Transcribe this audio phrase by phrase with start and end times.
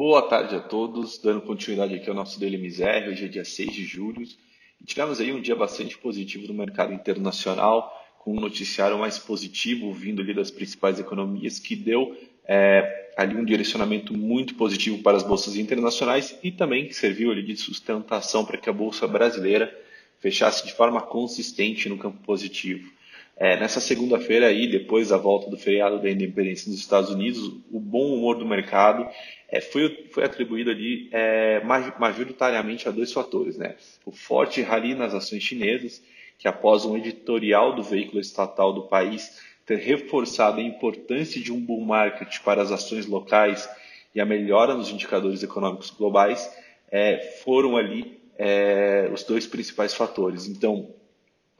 [0.00, 3.70] Boa tarde a todos, dando continuidade aqui ao nosso Daily Miséria, hoje é dia 6
[3.70, 4.26] de julho,
[4.80, 9.92] e tivemos aí um dia bastante positivo no mercado internacional, com um noticiário mais positivo
[9.92, 12.16] vindo ali das principais economias, que deu
[12.46, 17.42] é, ali um direcionamento muito positivo para as bolsas internacionais e também que serviu ali
[17.42, 19.70] de sustentação para que a bolsa brasileira
[20.18, 22.90] fechasse de forma consistente no campo positivo.
[23.42, 27.38] É, nessa segunda-feira aí, depois da volta do feriado da independência dos Estados Unidos,
[27.72, 29.08] o bom humor do mercado
[29.48, 31.62] é, foi, foi atribuído ali é,
[31.98, 33.76] majoritariamente a dois fatores, né?
[34.04, 36.02] O forte rally nas ações chinesas,
[36.38, 41.64] que após um editorial do veículo estatal do país ter reforçado a importância de um
[41.64, 43.66] bull market para as ações locais
[44.14, 46.54] e a melhora nos indicadores econômicos globais,
[46.90, 50.46] é, foram ali é, os dois principais fatores.
[50.46, 50.99] Então,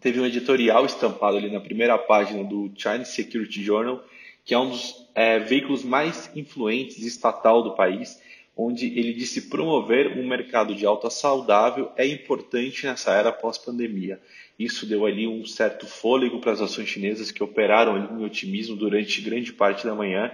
[0.00, 4.02] teve um editorial estampado ali na primeira página do China Security Journal,
[4.44, 8.20] que é um dos é, veículos mais influentes estatal do país,
[8.56, 14.20] onde ele disse promover um mercado de alta saudável é importante nessa era pós-pandemia.
[14.58, 19.22] Isso deu ali um certo fôlego para as ações chinesas que operaram em otimismo durante
[19.22, 20.30] grande parte da manhã.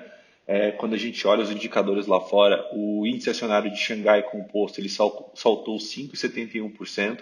[0.47, 4.81] É, quando a gente olha os indicadores lá fora, o índice acionário de Xangai composto
[4.81, 7.19] ele saltou 5,71%,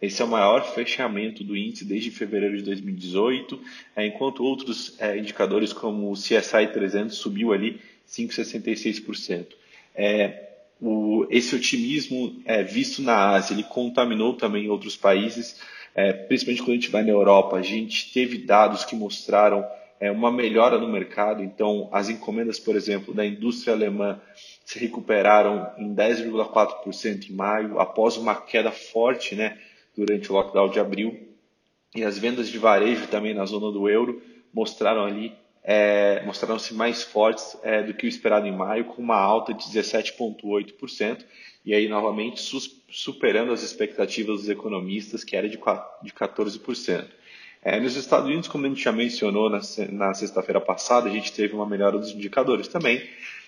[0.00, 3.58] esse é o maior fechamento do índice desde fevereiro de 2018,
[3.96, 9.46] é, enquanto outros é, indicadores como o CSI 300 subiu ali 5,66%.
[9.94, 10.46] É,
[11.30, 15.58] esse otimismo é, visto na Ásia, ele contaminou também outros países,
[15.94, 19.64] é, principalmente quando a gente vai na Europa, a gente teve dados que mostraram
[20.00, 24.20] é, uma melhora no mercado, então as encomendas, por exemplo, da indústria alemã
[24.64, 29.58] se recuperaram em 10,4% em maio, após uma queda forte, né,
[29.96, 31.28] durante o lockdown de abril.
[31.94, 35.32] E as vendas de varejo também na zona do euro mostraram ali
[35.68, 39.64] é, mostraram-se mais fortes é, do que o esperado em maio, com uma alta de
[39.64, 41.24] 17,8%,
[41.64, 42.40] e aí novamente
[42.88, 47.08] superando as expectativas dos economistas, que era de 14%.
[47.68, 49.60] É, nos Estados Unidos, como a gente já mencionou na,
[49.90, 53.02] na sexta-feira passada, a gente teve uma melhora dos indicadores também,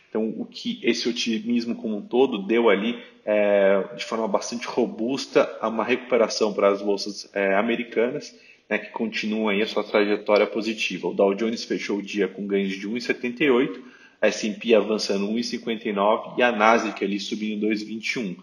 [0.08, 5.56] então, o que esse otimismo como um todo deu ali, é, de forma bastante robusta,
[5.60, 8.34] a uma recuperação para as bolsas é, americanas,
[8.68, 11.06] né, que continuam aí a sua trajetória positiva.
[11.06, 13.80] O Dow Jones fechou o dia com ganhos de 1,78,
[14.20, 18.36] a S&P avançando 1,59 e a Nasdaq ali subindo 2,21.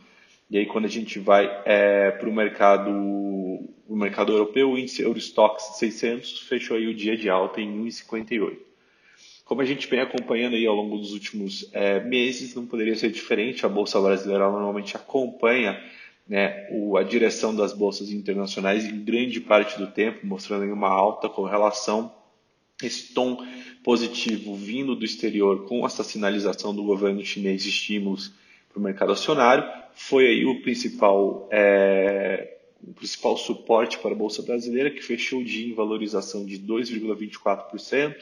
[0.50, 5.02] E aí, quando a gente vai é, para o mercado, o mercado europeu, o índice
[5.02, 8.58] Eurostox 600 fechou aí o dia de alta em 1,58.
[9.44, 13.12] Como a gente vem acompanhando aí ao longo dos últimos é, meses, não poderia ser
[13.12, 13.66] diferente.
[13.66, 15.80] A Bolsa Brasileira normalmente acompanha
[16.28, 21.30] né, o, a direção das bolsas internacionais em grande parte do tempo, mostrando uma alta
[21.30, 22.12] correlação.
[22.82, 23.46] Esse tom
[23.84, 28.34] positivo vindo do exterior com essa sinalização do governo chinês de estímulos
[28.76, 29.64] para o mercado acionário
[29.94, 35.46] foi aí o principal, é, o principal suporte para a Bolsa Brasileira, que fechou o
[35.46, 38.16] dia em valorização de 2,24%,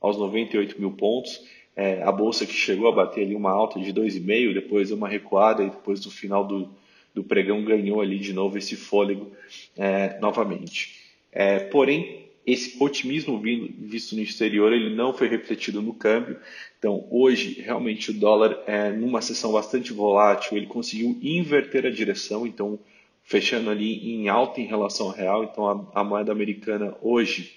[0.00, 1.44] aos 98 mil pontos.
[1.74, 5.64] É, a bolsa que chegou a bater ali uma alta de 2,5, depois uma recuada
[5.64, 6.70] e depois no final do,
[7.12, 9.32] do pregão ganhou ali de novo esse fôlego
[9.76, 10.94] é, novamente.
[11.32, 16.38] É, porém, esse otimismo visto no exterior ele não foi refletido no câmbio.
[16.78, 22.46] Então, hoje, realmente, o dólar, é, numa sessão bastante volátil, ele conseguiu inverter a direção,
[22.46, 22.78] então,
[23.22, 25.44] fechando ali em alta em relação ao real.
[25.44, 27.52] Então, a, a moeda americana hoje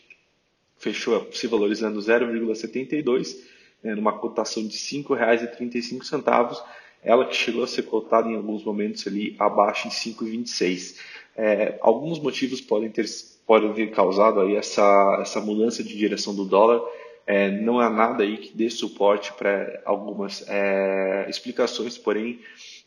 [0.77, 3.37] fechou se valorizando 0,72,
[3.81, 6.61] né, numa cotação de R$ 5,35,
[7.01, 10.97] ela que chegou a ser cotada em alguns momentos ali abaixo em 5,26.
[11.35, 13.05] É, alguns motivos podem ter,
[13.45, 16.81] podem ter causado aí essa, essa mudança de direção do dólar.
[17.25, 22.39] É, não há nada aí que dê suporte para algumas é, explicações, porém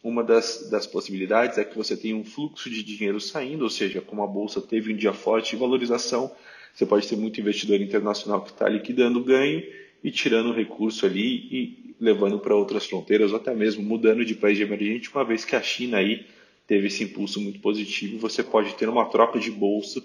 [0.02, 4.02] uma das, das possibilidades é que você tem um fluxo de dinheiro saindo, ou seja,
[4.02, 6.30] como a bolsa teve um dia forte de valorização,
[6.74, 9.62] você pode ter muito investidor internacional que está liquidando ganho
[10.02, 14.34] e tirando o recurso ali e levando para outras fronteiras, ou até mesmo mudando de
[14.34, 16.26] país emergente, uma vez que a China aí
[16.66, 20.02] teve esse impulso muito positivo, você pode ter uma troca de bolsa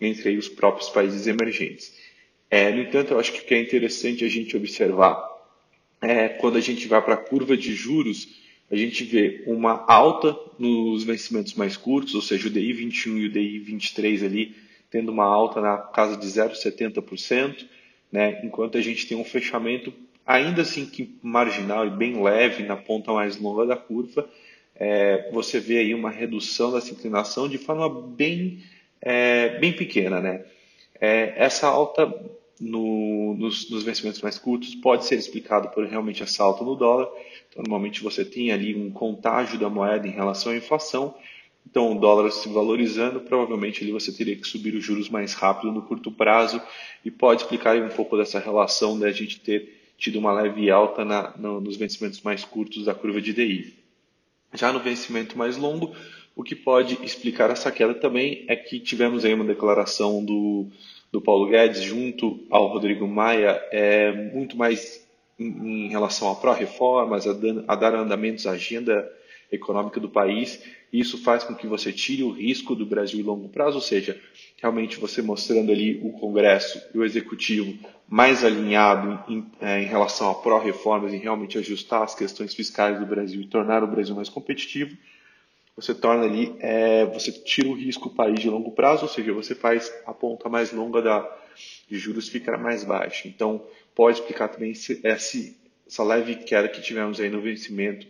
[0.00, 1.96] entre os próprios países emergentes.
[2.50, 5.30] É, no entanto, eu acho que o que é interessante a gente observar
[6.00, 8.28] é quando a gente vai para a curva de juros,
[8.70, 13.26] a gente vê uma alta nos vencimentos mais curtos, ou seja, o DI 21 e
[13.26, 14.54] o DI 23 ali
[14.90, 17.66] tendo uma alta na casa de 0,70%,
[18.12, 19.90] né, enquanto a gente tem um fechamento
[20.26, 24.28] ainda assim que marginal e bem leve na ponta mais longa da curva,
[24.74, 28.62] é, você vê aí uma redução dessa inclinação de forma bem,
[29.00, 30.20] é, bem pequena.
[30.20, 30.44] Né?
[31.00, 32.12] É, essa alta
[32.60, 37.08] no, nos, nos, vencimentos mais curtos pode ser explicado por realmente assalto no dólar.
[37.48, 41.14] Então, normalmente você tem ali um contágio da moeda em relação à inflação.
[41.68, 45.72] Então, o dólar se valorizando, provavelmente ali você teria que subir os juros mais rápido
[45.72, 46.60] no curto prazo
[47.04, 51.36] e pode explicar um pouco dessa relação da gente ter tido uma leve alta na,
[51.36, 53.81] no, nos vencimentos mais curtos da curva de DI.
[54.54, 55.94] Já no vencimento mais longo,
[56.34, 60.66] o que pode explicar essa queda também é que tivemos aí uma declaração do,
[61.10, 65.06] do Paulo Guedes junto ao Rodrigo Maia é muito mais
[65.38, 67.34] em, em relação a pró-reformas, a,
[67.68, 69.10] a, dar andamentos à agenda
[69.50, 70.62] econômica do país.
[70.92, 74.20] Isso faz com que você tire o risco do Brasil em longo prazo, ou seja,
[74.60, 80.30] realmente você mostrando ali o Congresso e o Executivo mais alinhado em, é, em relação
[80.30, 84.28] a pró-reformas e realmente ajustar as questões fiscais do Brasil e tornar o Brasil mais
[84.28, 84.94] competitivo
[85.74, 89.32] você torna ali, é, você tira o risco do país de longo prazo, ou seja,
[89.32, 91.38] você faz a ponta mais longa da,
[91.88, 93.26] de juros ficar mais baixa.
[93.26, 98.06] Então, pode explicar também esse, essa leve queda que tivemos aí no vencimento,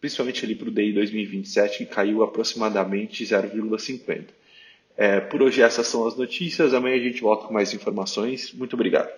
[0.00, 4.24] principalmente ali para o DI 2027, que caiu aproximadamente 0,50.
[4.96, 8.52] É, por hoje essas são as notícias, amanhã a gente volta com mais informações.
[8.52, 9.08] Muito obrigado.